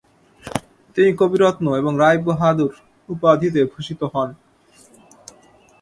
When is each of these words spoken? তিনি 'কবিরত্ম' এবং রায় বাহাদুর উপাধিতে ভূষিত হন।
তিনি 0.97 1.09
'কবিরত্ম' 1.15 1.77
এবং 1.77 1.91
রায় 1.97 2.19
বাহাদুর 2.25 2.73
উপাধিতে 3.09 3.61
ভূষিত 3.71 4.01
হন। 4.13 4.29